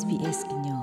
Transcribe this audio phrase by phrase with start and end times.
[0.00, 0.82] SBS ညော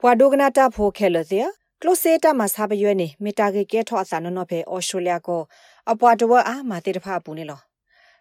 [0.00, 1.46] ပွာဒိုဂနာတာဖိုခဲလတဲ့
[1.80, 5.42] ကလိုစေတာမဆာဘယွေနေမီတာကေကဲထောအစနနောဖေအော်စတြေးလျကို
[5.90, 7.60] အပွာဒဝအာမာတေတဖာပူနေလော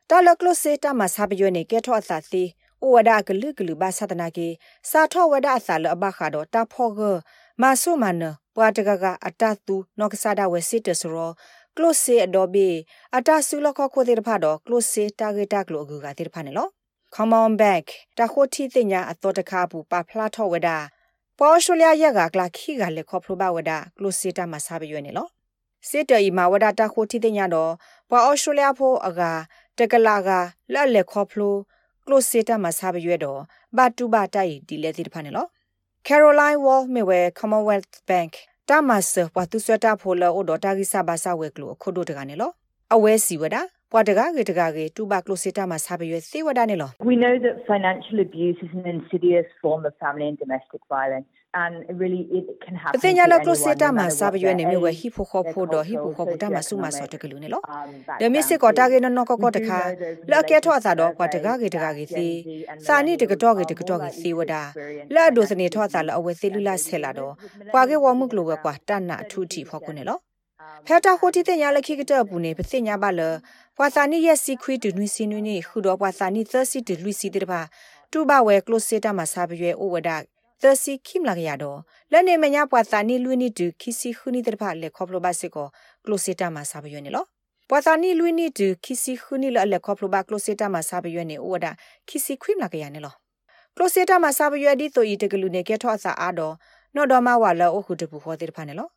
[0.09, 2.43] တာလကလိုစေတာမဆာဘယွေနေကဲထောအစစီ
[2.83, 4.47] ဩဝဒကလုကလုဘာသဒနာကေ
[4.89, 6.99] စာထောဝဒအစလအဘခါတော့တာဖောက
[7.61, 8.23] မာဆုမန
[8.55, 11.31] ပွာတကကအတတူနောကဆာဒဝဲစစ်တဆရော
[11.77, 12.67] ကလိုစေအဒော်ဘီ
[13.17, 16.69] အတဆူလခခိုတေတဖာတော့ကလိုစေတာဂေတာကလိုအကူကတေတဖာနေလော
[17.15, 17.85] come on back
[18.17, 20.69] တခိုတီတင်ညာအတော်တကားဘူးပါဖလာထောဝဒ
[21.39, 25.27] ပေါ်ရှူလျာရက်ကကလာခိကလေခေါပလိုဘဝဒကလိုစီတာမဆာဘရွေနေလော
[25.89, 27.71] စစ်တေီမာဝဒတခိုတီတင်ညာတော့
[28.09, 29.21] ပေါ်အော်ရှူလျာဖိုအက
[29.77, 30.29] တကလာက
[30.73, 31.55] လက်လေခေါပလို
[32.05, 33.39] ကလိုစီတာမဆာဘရွေတော့
[33.77, 35.47] ဘာတူဘာတိုင်ဒီလေတိတဖာနေလော
[36.07, 38.33] Caroline Wall မြေဝဲ Commonwealth Bank
[38.69, 42.51] တာမဆပွားသူဆွတာဖိုလောဒတာဂိစာဘာစာဝဲကလိုခုဒိုတကနေလော
[42.93, 51.29] အဝဲစီဝဒါ ပွာတကားကေတကားကေတူပါကလိုစီတာမှာစာပရွေသေဝဒနေလော We know that financial abuse is an insidious form of family and domestic violence
[51.63, 57.61] and really it can happen ပညာလကလိုစီတာမှာစာပရွေနေမြဝဟိဖိုခေါဖိုဒဟိဖိုခေါပတာမှာဆုမဆောတကလူနေလော
[58.21, 59.79] ဒမစ်စစ်ကောတာကေနော်ကောကောတခါ
[60.31, 62.27] လောက်ကဲထောအစာတော့ပွာတကားကေတကားကေစီ
[62.85, 64.53] စာနိတကတော့ကေတကတော့ကေသေဝဒ
[65.15, 67.33] လာဒိုစနေထောအစာလောအဝဲသေလူလာဆဲလာတော့
[67.73, 70.19] ပွာကေဝမှုကလိုဝဲကွာတနအထူတီဖောကုနေလော
[70.87, 73.21] ဖဲတာခိုတီတင်ညာလက်ခိကတဲ့ဘူးနေပစညာပါလ
[73.81, 77.61] ပွာစာနီရဲ့စီခွီတူနွီစီနွီနေခုတော့ပွာစာနီသစီတူလူစီတဲ့ပါ
[78.11, 80.09] တူဘဝဲကလိုစီတာမှာစာပြွဲဩဝဒ
[80.61, 81.79] သစီခိမလာရတော့
[82.11, 85.67] လက်နေမညာပွာစာနီလူနီတူခီစီခုနီတဲ့ပါလက်ခေါပလိုပါစစ်ကို
[86.05, 87.27] ကလိုစီတာမှာစာပြွဲနေလို့
[87.69, 91.65] ပွာစာနီလူနီတူခီစီခုနီလက်ခေါပလိုပါကလိုစီတာမှာစာပြွဲနေဩဝဒ
[92.07, 93.15] ခီစီခွိမလာရနေလို့
[93.75, 96.53] ကလိုစီတာမှာစာပြွဲဒီဆိုဤတကလူနေကဲထော့စာအားတော့
[96.95, 98.91] နော်တော်မဝါလောအခုတပူခေါ်တဲ့ပါနေလို့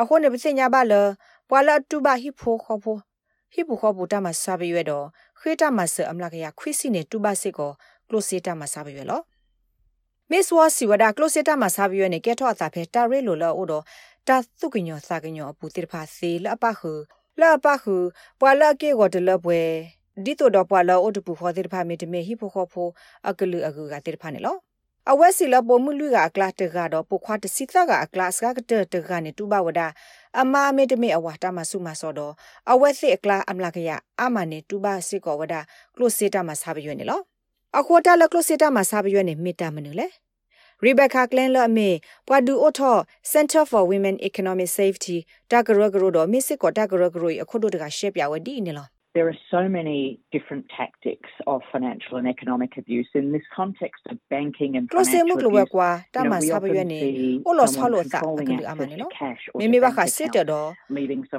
[0.00, 0.92] အခုနေပစညာပါလ
[1.48, 2.96] ပွာလာတူဘာဟိဖိုခေါဖို
[3.52, 5.06] ဟိပူခေါပူတာမဆာဘရွေတော့
[5.40, 7.70] ခေတာမဆအမလကရခွိစီနေတူဘာစစ်ကို
[8.08, 9.20] ကလိုစီတာမဆာဘရွေလော
[10.30, 13.84] မစ်ဝါစီဝဒါကလိုစီတာမဆာဘရွေနေကဲထော့အစာဖဲတာရဲလိုလောအိုတော့
[14.28, 16.92] တာသုကညောစာကညောအပူတိဖာစီလအပခု
[17.40, 17.96] လအပခု
[18.40, 19.60] ပွာလာကေကိုတလပွဲ
[20.24, 22.88] ဒီတိုတော့ပွာလာအိုတပူခေါ်တိဖာမီတမေဟိဖိုခေါဖို
[23.28, 24.56] အကလူအကူကတိဖာနေလော
[25.12, 29.80] အဝက်စီလပေါ်မှုလူကအကလာတကတော့ပုခွားတစီသကအကလာစကကတတကနေတူဘဝဒ
[30.40, 32.32] အမအမေတမေအဝါတာမဆုမစောတော့
[32.72, 33.90] အဝက်စီအကလာအမလာကရ
[34.22, 35.54] အမနေတူဘစစ်ကောဝဒ
[35.96, 37.20] ကလုစီတာမဆာဘရွေနေလော
[37.78, 40.08] အခေါ်တာလကလုစီတာမဆာဘရွေနေမိတာမနုလေ
[40.84, 41.90] Rebecca Glenn လအမေ
[42.28, 42.96] ပွာဒူအိုထော
[43.32, 45.16] Center for Women Economic Safety
[45.50, 47.16] တကရဂရတော့မစ်စစ်ကောတကရဂ
[49.14, 54.02] ရအခုတို့တကရှက်ပြဝဒီနေလော there are so many different tactics of financial and economic abuse in this context
[54.10, 55.42] of banking and financial abuse.
[55.42, 58.96] Klose kwa ta ma sa bye ne o lo sa lo sa ka lu amane
[58.98, 59.08] no.
[59.58, 60.74] Me me ba kha sit do.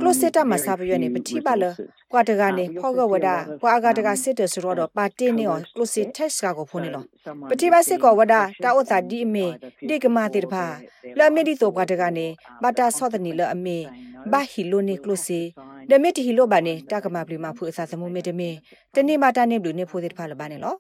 [0.02, 1.72] Klose ta ma sa bye ne pati ba lo
[2.12, 4.88] kwa ta ga ne pho ga wada kwa aga ta ga sit de so ro
[4.88, 7.02] pa tin ne o klose text ka ko pho ne lo.
[7.50, 9.46] Pati ba sit ko wada ta o sa di me
[9.90, 10.82] di ka ma ti ba.
[11.16, 14.10] La me di to kwa ta ga ne ba ta so da ni lo ame
[14.26, 15.54] ba hi lo ne klose
[15.90, 18.50] ဒမစ်တီဟီလိုဘာနေတာကမပလီမဖူအစာသမုမေတမေ
[18.96, 20.76] တနေ့မတာနေဘလူနေဖိုတဲ့ဖာလဘာနေလော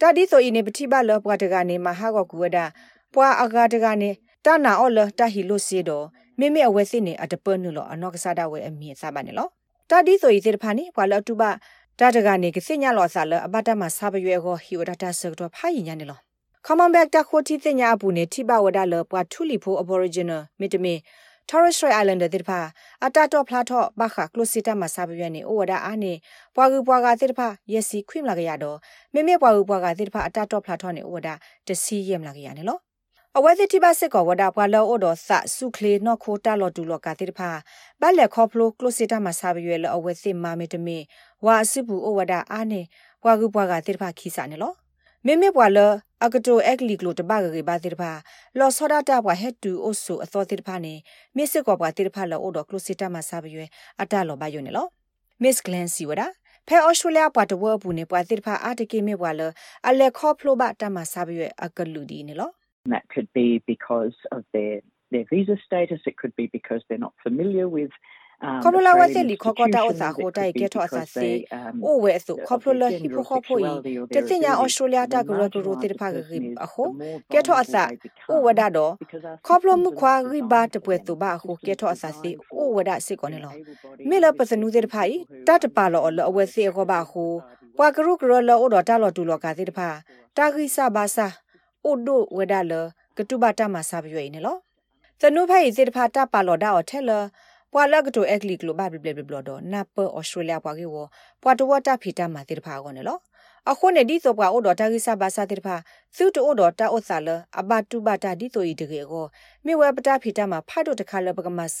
[0.00, 2.58] တာဒီဆိုဤနေပတိပါလောပွားတကနေမဟာကောကူဝဒ
[3.14, 4.10] ပွာအကာတကနေ
[4.44, 6.04] တနာအော်လတာဟီလိုစီတော့
[6.38, 9.48] မိမိအဝဲစစ်နေအတပနုလောအနောက်ကစားတာဝဲအမြင့်စားပါနေလော
[9.90, 11.50] တာဒီဆိုဤတဲ့ဖာနေပွာလောတူပါ
[12.00, 16.20] တာတကနေကစညလောဆာလအဘတမဆာဘရွယ်ကိုဟီဝဒတာဆကတော့ဖာရင်ညာနေလော
[16.66, 21.02] Common back ta khoti tinya abu ne thiba wada lo pwa thuli pho aboriginal mitme
[21.50, 22.60] Torres Strait Islander တိတဖာ
[23.04, 26.12] အတတော့ဖလာတော့ဘခကလိုစီတာမဆာပရွက်နေဩဝဒအားနေ
[26.54, 28.78] ပွာကူပွာကတိတဖာယစီခွိမလာကြရတော့
[29.14, 31.28] မေမေပွာကူပွာကတိတဖာအတတော့ဖလာတော့နေဩဝဒ
[31.66, 32.80] တစီရမလာကြရနေလို့
[33.36, 37.50] အဝဲတိပါစစ်ကောဝဒပွာလောဩတော်သစုခလေနော့ခိုတာလော်တူလော်ကတိတဖာ
[38.00, 40.98] ဘလက်ခေါဖလိုကလိုစီတာမဆာပရွက်လောအဝဲစစ်မာမေတမေ
[41.44, 42.80] ဝါအစစ်ဘူးဩဝဒအားနေ
[43.22, 44.83] ပွာကူပွာကတိတဖာခီစာနေလို့
[45.26, 45.78] မေမေပွာလ
[46.24, 48.12] အကတိုအက်ကလီကလိုတပါကေဘာတိတဖာ
[48.58, 50.94] လောဆောဒတာဘွာဟက်တူအိုဆိုအသောတိတဖာနေ
[51.36, 53.66] မစ်ကောဘွာတိတဖာလောအိုဒကလိုစီတာမဆာဘရွေ
[54.02, 54.90] အတလောဘယုန်နော်
[55.42, 56.26] မစ်ဂလန်စီဝဒါ
[56.68, 59.42] ဖဲဩစတြေးလျပွားတဝဘူးနေပွားတိတဖာအာတကေမေပွာလ
[59.88, 62.50] အလက်ခေါဖလိုဘတမဆာဘရွေအကလူဒီနေလော
[62.94, 64.76] That could be because of their
[65.12, 67.92] their visa status it could be because they're not familiar with
[68.62, 71.28] ခေါပလိုလာဝဲလီခေါကတာအစာဟိုတိုက်ကဲထောအစာစီ
[71.84, 73.70] အိုဝဲဆိုခေါပလိုလာဟီပိုခေါဖိုဤ
[74.14, 76.84] တသိညာဩစတြေးလျတာဂရဂရိုတေဖာဂရိအခု
[77.32, 77.82] ကဲထောအစာ
[78.30, 78.92] အိုဝဒါတော့
[79.46, 83.52] ခေါပလိုမှုခွာရိဘာတပွဲသူဘာအခုကဲထောအစာစီအိုဝဒါစစ်ကောနေလော
[84.08, 87.24] မေလပစနူတေဖာဤတတ်ပါလောအဝဲစီခေါဘာခု
[87.76, 89.88] ပွာကရုကရလောအိုတော့တာလောတူလောကတေတဖာ
[90.36, 91.26] တာဂိဆာဘာစာ
[91.84, 92.72] အိုဒိုဝဒါလ
[93.16, 94.56] ကတုဘတာမဆာပြွေနေလော
[95.20, 97.22] သနုဖိုင်စေတဖာတာပါလောဒါအထက်လော
[97.76, 100.96] ပွာလကတိုအက်ကလီကလိုဘာဘလဘလဘလတော့နပ်ပဩစတြေးလျပွာကေဝ
[101.42, 103.20] ပွာတဝတာဖီတာမာတိတဖာကောနော်
[103.70, 105.76] အခုနေဒီတော့ကအိုတော်တာကိစဘာစာတိဖာ
[106.16, 107.28] သူတိုအိုတော်တာအိုဆာလ
[107.60, 109.26] အဘတူဘတာဒီတိုဤတကေကို
[109.64, 111.78] မိဝဲပတာဖီတာမှာဖတ်တို့တခါလပကမဆ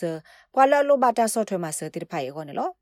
[0.54, 2.72] ပွာလလိုဘတာဆော့ထွဲမှာဆတိဖာရေကိုနော်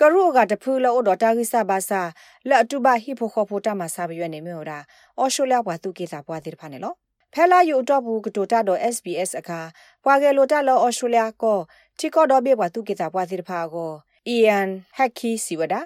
[0.00, 2.00] ကရုကတဖူးလို့တော့တာကိစဘာစာ
[2.48, 4.78] လက်အတူဘဟိဖိုခေါဖိုတာမှာစာရွက်နေမျိုးတာ
[5.18, 6.96] အော်ရှိုလျဘွာသူကိစာဘွာတိဖာနေလို့
[7.34, 9.60] ဖဲလာယူတော့ဘူးကတိုတာတော့ SBS အခါ
[10.04, 11.58] ဘွာကယ်လိုတာလောအော်ရှိုလျကို
[11.98, 13.90] တီကောတော့ဘေဘွာသူကိစာဘွာတိဖာကို
[14.34, 14.68] Ian
[14.98, 15.80] Hacky စီဝဒါ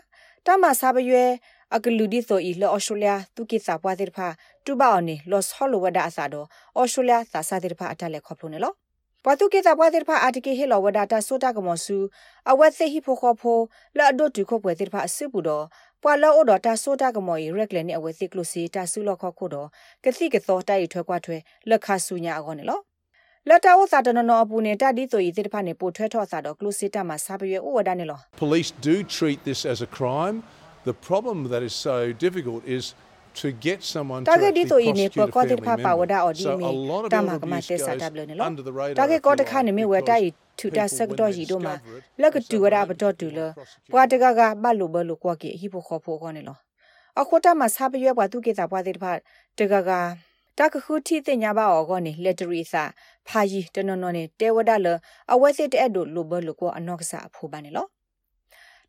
[0.46, 1.30] တာမစာရွက်
[1.74, 4.26] အကလူဒီဆိုဤလောဩစတြေးလျသူကိစာပွားတဲ့ဖာ
[4.64, 6.46] တူဘာအော်နီလော့စ်ဟော်လိုဝဒါအစာတော့
[6.80, 8.74] ဩစတြေးလျသာစာတဲ့ဖာအတက်လက်ခေါပလို့နော်
[9.24, 11.96] ပွာသူကိစာပွားတဲ့ဖာအာတကိဟေလောဝဒါတာဆိုတာကမောဆူ
[12.50, 13.58] အဝက်သိဟိဖိုခေါဖို
[13.98, 15.64] လာဒိုတူခေါပွဲတဲ့ဖာအစစ်ဘူးတော့
[16.02, 19.68] ပွာလောအိုတော့တာဆိုတာကမော်ရီရက်လက်နဲ့အဝက်သိကလို့စီတာဆူလောခေါခိုတော့
[20.04, 21.36] ကတိကသောတိုက်ထွဲကွာထွဲ
[21.68, 22.72] လက်ခါဆူညာအကောနော်လ
[23.54, 30.38] က်တာဝစာတနနောအပူနေတာဒီဆိုရီတိတဖာနေပိုထွဲထော့စာတော့ကလုစီတာမှာစာပရွေဥဝဒနေလော Police do treat this as a crime
[30.88, 32.94] The problem that is so difficult is
[33.42, 36.64] to get someone to target dito ini per ko dir pha pa wada odi mi
[37.14, 38.44] tama kama te sa table ne lo
[39.00, 41.58] target ko ta kha ne me we ta yi thu ta sak do yi do
[41.66, 41.74] ma
[42.18, 43.46] lak tu wada ba do tu lo
[43.92, 46.32] kwa ta ga ga ba lo ba lo kwa ki hi pho kho pho ko
[46.36, 46.54] ne lo
[47.20, 49.12] a ko ta ma sa pa ywe bwa tu ke ta bwa de pha
[49.56, 50.00] ta ga ga
[50.58, 52.82] တကခုတီတင်ညာပါအောကောနေလက်တရီစာ
[53.26, 54.86] ဖာကြီးတနော်နော်နေတဲဝဒလ
[55.32, 57.86] အဝဲစစ်တဲ့တို့လိုဘလိုကောအနောက်ကစားအဖိုးပါနေလော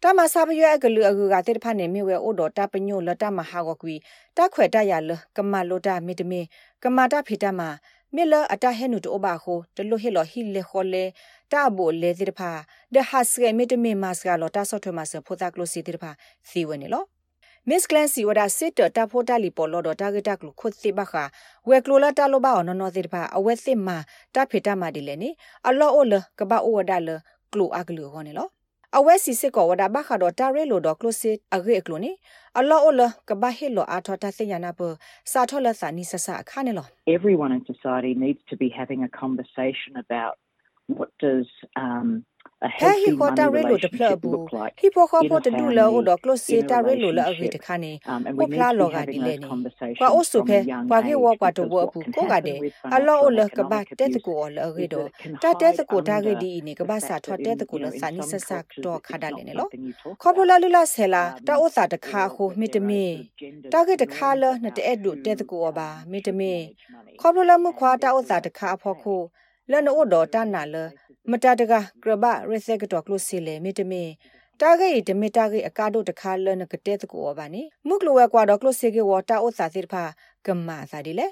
[0.03, 3.95] တမစာပရွဲကလူအကူကတဲ့ဖာနေမြဝဲအိုတော်တပညိုလတမဟာကကွီ
[4.37, 6.41] တခွဲတရလကမလိုတာမီတမီ
[6.83, 7.61] ကမတာဖီတမ
[8.15, 11.03] မြလအတဟဲနုတိုဘာခိုတလူဟီလဟီလေခိုလေ
[11.51, 12.51] တဘိုလေတဲ့ဖာ
[12.93, 16.11] ဒဟတ်စကမီတမီမတ်စကလောတာဆော့ထွမဆဖိုတာကလိုစီတဲ့ဖာ
[16.49, 17.03] စီဝနေလော
[17.69, 21.23] မစ်ကလန်စီဝဒါစစ်တတာဖိုတာလီပေါ်လော်ဒတာဂက်တာကလခုတ်စီဘခါ
[21.69, 23.97] ဝဲကလိုလာတာလိုဘာအော်နော်နော်စီတဖာအဝဲစစ်မာ
[24.35, 25.29] တာဖေတာမာဒီလေနေ
[25.67, 27.09] အလောအိုလကဘာအိုဝဒါလ
[27.53, 28.47] ကလိုအကလူဟောနေလော
[28.97, 32.11] အဝဲစီစစ်ကောဝဒါဘခါတော့တာရဲလိုတော့ကလိုစစ်အဂေကလိုနေ
[32.59, 34.81] အလောအလကဘာဟီလိုအာထောတာစညာနာပ
[35.31, 36.85] စာထောလစာနိဆဆအခါနေလော
[37.17, 40.35] Everyone in society needs to be having a conversation about
[40.97, 41.47] what does
[41.83, 42.07] um
[42.61, 46.15] a healthy money relationship look like hi po kho po te du lo o do
[46.23, 47.91] close se ta re lo la agi te khane
[48.39, 49.47] ko pla lo ga di le ni
[49.99, 50.59] kwa o su phe
[50.89, 52.55] kwa ge wo kwa to wo pu ko ga de
[52.95, 55.01] a lo o le ka ba te te ko o le agi do
[55.43, 57.75] ta te te ko ta ge di ni ka ba sa thwa te te ko
[57.83, 59.65] le sa ni sa sa do kha da le ne lo
[60.21, 62.79] kho plo la lu la se la ta o sa ta kha kho mi te
[62.89, 63.05] mi
[63.71, 66.31] ta ge ta kha le na te e du te te ko ba mi te
[66.39, 66.53] mi
[67.19, 69.17] kho plo la mu khwa ta o sa ta kha pho kho
[69.71, 70.75] လနအိုဒေါ်တနာလ
[71.31, 71.73] မတတက
[72.03, 74.03] ကရဘရစက်ကတော်ကလို့စီလေမီတမီ
[74.61, 80.03] တာဂေဒမီတာဂေအကာဒိုတခါလနကတဲ့တကိုဘာနီမုကလဝဲကွာတော့ကလို့စီကေဝတာအိုစာစီဖာ
[80.45, 81.27] ကမ္မာစာဒီလေ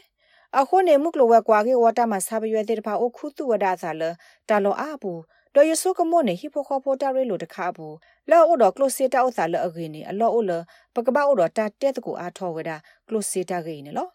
[0.59, 4.03] အခုနေမုကလဝဲကွာကေဝတာမဆာဘရွဲတဲ့ဖာအခုသူဝဒါစာလ
[4.49, 5.21] တာလောအဘူး
[5.55, 7.95] တော်ရဆုကမောနေဟိဖိုခေါဖိုတာရဲလိုတခါဘူး
[8.29, 10.51] လောအိုတော့ကလို့စီတာအိုစာလအဂေနေအလောအိုလ
[10.95, 12.77] ပကပအိုတော့တာတဲ့တကိုအားထောဝဒါ
[13.07, 14.07] ကလို့စီတာဂေနေလော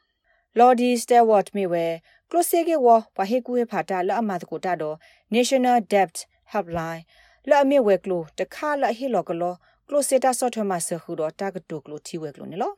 [0.58, 1.84] Lordy Stewart မြေဝဲ
[2.31, 4.96] ကလိုစေကေဝပဟေကူဟေဖာတာလအမတ်ကိုတာတော့
[5.34, 6.16] National Debt
[6.52, 7.02] Helpline
[7.49, 9.54] လအမြေဝဲကလိုတခါလဟေလောကလော
[9.88, 12.72] ကလိုစေတာဆော့ထမဆခုတော့တာကတုကလိုတီဝဲကလိုနေလော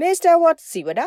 [0.00, 0.34] Mr.
[0.42, 1.06] Watt စီဝဒါ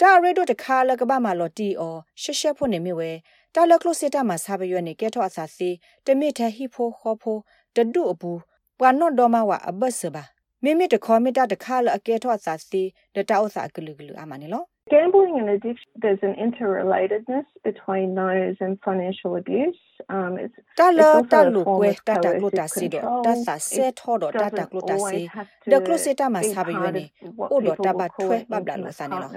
[0.00, 3.10] တာရဲတို့တခါလကဘာမလော်တီအောရှက်ရှက်ဖို့နေမြေဝဲ
[3.54, 5.68] တာလကလိုစေတာမှာစာပရွက်နေကဲထော့အစာစီ
[6.06, 7.38] တမိထဟိဖိုခေါဖို
[7.76, 8.32] တဒုအပူ
[8.78, 10.24] ပွာနော့ဒေါ်မဝအဘတ်စဘာ
[10.62, 12.82] မိမိတခေါ်မိတာတခါလအကဲထော့အစာစီ
[13.14, 19.76] ဒတာဥစာကလူကလူအမနေလော Gambling and addiction, there's an interrelatedness between those and financial abuse.
[20.08, 25.30] Um, it's, tala talu kwe tata klota sido tasa se thodo tata klota si
[25.66, 29.28] de kloseta ma sabe yene odo taba thwe babla lo sane lo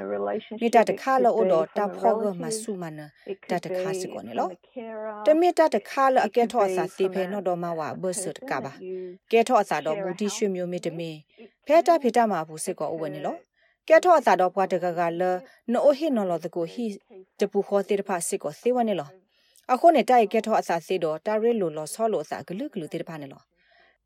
[0.61, 3.11] ni tata khala odo ta phogo ma sumana
[3.47, 4.49] tata khasi ko ne lo
[5.25, 8.61] te mi tata khala ake tho sa si phe no do ma wa bus ka
[8.61, 8.71] ba
[9.29, 11.25] ke tho sa do mu ti shwe myo mi te mi
[11.67, 13.52] phe ta phe ta ma bu sit ko o we ne lo ကဲ
[14.03, 15.21] ထောအသာတော့ဘွားတကကလ
[15.71, 16.85] နိုဟိနော်လောတကိုဟိ
[17.39, 19.09] တပူခေါ်တိဖာစစ်ကိုသေဝနေလော
[19.71, 23.41] အခုနဲ့တိုက်ကဲထောအသာစစ်တော့တာရဲလိုလောဆောလိုအစာဂလူဂလူတိဖာနေလော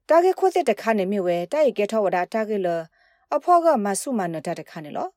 [0.10, 2.68] တာကေခိုစစ်တခါနေမြဝဲတိုက်ကဲထောဝဒါတာကေလ
[3.36, 5.08] အဖောကမဆုမနတတခါနေလော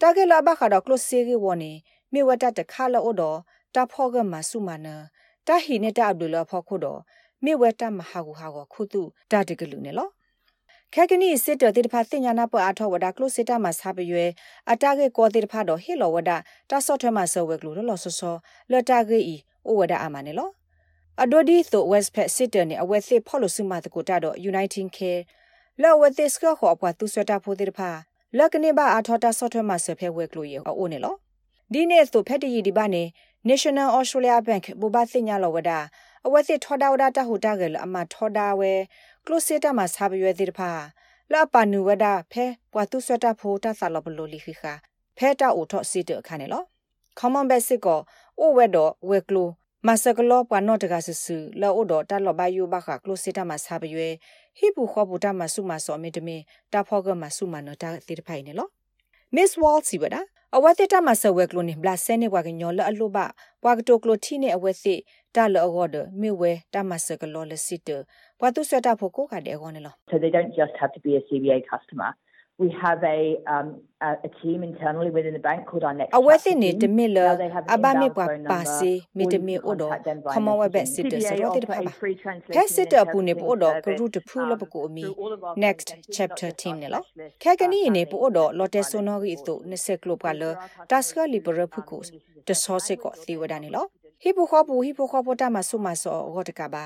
[0.00, 1.72] တာကေလဘခါတော့ကလစေကေဝနေ
[2.12, 3.38] မြဝတတခါလောတော့
[3.74, 4.86] တာဖောကမဆုမန
[5.46, 7.00] တာဟိနဲ့တာအဗ်ဒူလာဖောခုတော့
[7.44, 10.08] မြဝတမဟာကူဟာကိုခုတုတာတကလူနေလော
[10.98, 14.30] ခက်ကနီစစ်တော်တိတဖာစညာနာပအားထောဝဒါကလုစစ်တာမှာစာပရွယ်
[14.72, 16.36] အတာကေကောတိတဖာတော့ဟေလောဝဒါ
[16.70, 18.36] တာဆော့ထွဲမှာဆောဝဲကလူလောဆောဆော
[18.72, 19.36] လတာကေဤ
[19.68, 20.50] ဩဝဒါအာမနေလော
[21.22, 25.22] အဒိုဒီသိုဝက်စ်ဖက်စစ်တနေအဝဲစစ်ဖော်လို့စုမတကူတာတော့ Uniting Care
[25.82, 27.90] လောဝသစ်ကခေါ်ပွားသူဆွတာဖို့တိတဖာ
[28.38, 31.14] လကနေပါအားထောတာဆော့ထွဲမှာဆဖဲဝဲကလူရောအိုနေလော
[31.72, 33.02] ဒီနေ့သိုဖက်တရီဒီပါနေ
[33.50, 35.78] National Australia Bank ဘူဘာစညာလောဝဒါ
[36.26, 38.72] အဝဲစစ်ထောတာဝဒါတဟူတာကလအမထောတာဝဲ
[39.26, 40.70] ကလိုစစ်တာမှာစာပရွယ်သေးတဖာ
[41.32, 44.72] လာပနူဝဒဖဲပွားသူဆွတာဖိုတာဆာလဘလိုလီခိခာ
[45.16, 46.62] ဖဲတာအိုထော့စီတခါနေလော
[47.18, 48.00] common basic ကို
[48.38, 49.48] အိုဝဲတော့ဝဲကလို
[49.86, 54.08] မဆကလောပွားနော့တကဆဆူလောအိုတော့တလောဘယုဘခကလိုစီတာမဆာဘရွေ
[54.58, 56.36] ဟိဘူခောဘူတာမဆုမဆောမေတမေ
[56.72, 58.68] တာဖောကမဆုမနတာတိတဖိုင်နေလော
[59.34, 60.20] Miss Wall စီဝဒါ
[60.56, 63.18] အဝတ်တမဆဝဲကလိုနေဘလာဆဲနေဝါကညောလအလုဘ
[63.62, 64.94] ပွာကတိုကလိုတီနေအဝတ်စီ
[65.34, 67.88] တာလောအော်ဒမြေဝဲတမဆကလောလစစ်တ
[68.40, 72.10] ပွာသူဆွတာဖို့ကိုကတဲ့ကောနေလော So they don't just have to be a CBA customer.
[72.58, 76.54] we have a um a, a team internally within the bank called our next awethe
[76.62, 77.18] ne de mil
[77.74, 79.88] aba me kwa pase me de me odo
[80.32, 81.82] khama wa be sit de so de pa
[82.54, 85.04] ba sit de pu ne pu odo kru de phu lo ko mi
[85.64, 87.00] next chapter team ne lo
[87.42, 90.50] kha kani ne pu odo lotte sono gi to ne se klo pa lo
[90.90, 91.98] taska libera phu ko
[92.46, 93.82] de so se ko thi wa da ne lo
[94.24, 96.52] hi pu kho pu hi pu kho pu ta ma su ma so go de
[96.60, 96.84] ka ba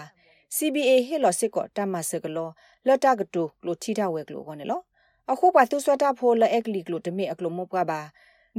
[0.56, 2.48] CBA ဟေလောစစ်ကောတမဆကလော
[2.86, 4.80] လတကတူလိုထီတာဝဲကလိုကောနေလော
[5.30, 8.00] အခုပါသူဆွတာဖိုလအက်ကလီကလိုတမေအကလိုမပကပါ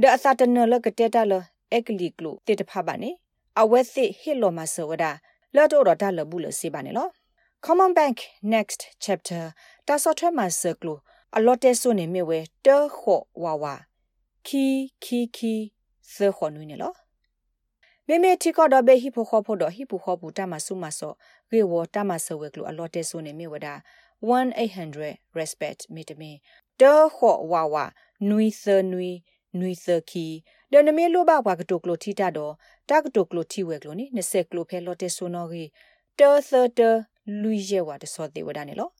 [0.00, 1.32] ဒအသတနလကတေတာလ
[1.72, 3.10] အက်ကလီကလိုတေတဖပါနေ
[3.60, 5.04] အဝဲသိဟီလိုမဆဝဒ
[5.54, 7.08] လော်တိုရတာလဘူးလစေပါနေလော
[7.64, 8.18] Common Bank
[8.54, 9.42] next chapter
[9.86, 10.98] တာဆော့ထွဲမှာဆကလို
[11.36, 13.74] အလော့တဲဆိုနေမြဝဲတဲခော့ဝါဝါ
[14.46, 14.64] ခီ
[15.04, 15.54] ခီခီ
[16.14, 16.92] သခောနွေးနေလော
[18.14, 21.12] မေမေတီကောဒဘေဟိဖိုခောဖို့ဒဟိပူခောပူတမဆုမဆော
[21.52, 23.74] ရေဝတမဆဝဲကလိုအလော့တဲဆိုနေမြဝဒါ
[24.28, 26.30] 1800 respect မိတမီ
[26.80, 27.84] တောခော့ဝါဝါ
[28.28, 29.10] နွီသနွီ
[29.58, 30.26] နွီသခီ
[30.72, 32.52] ဒနမေလိုဘဘကတိုကလိုထီတာတော့
[32.90, 35.68] တကတိုကလိုထီဝဲကလိုနိ20ကလိုဖဲလော်တက်ဆိုနော်ကြီး
[36.18, 36.80] တောသတ
[37.42, 38.90] လူရဲဝါတစောသေးဝဒနေလော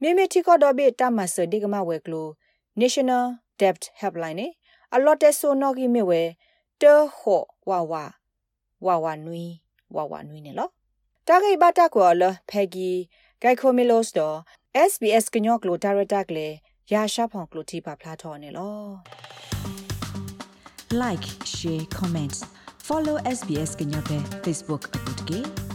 [0.00, 2.26] မေမေတီကောတော့ဘေတမဆဒီကမဝဲကလို
[2.80, 3.24] National
[3.60, 4.46] Debt Helpline နေ
[4.94, 6.22] အလော်တက်ဆိုနော်ကြီးမြဝဲ
[6.82, 8.04] တောခော့ဝါဝါ
[8.86, 9.44] ဝါဝါနွီ
[9.96, 10.68] ဝါဝါနွီနေလော
[11.28, 12.90] တာဂိဘတာကောလဖဲဂီ
[13.42, 14.36] ဂိုက်ခိုမီလိုစ်တော့
[14.90, 16.48] SBS ကညော့ကလိုဒါရတာကလေ
[16.92, 18.78] ရာရှာဖောင်ကလိုတီပါဖလာထော်နေလော
[21.02, 22.36] like share comment
[22.86, 25.71] follow SBS ကညော့ပဲ Facebook အပုတ်ကေ